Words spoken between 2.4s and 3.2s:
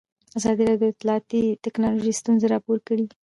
راپور کړي.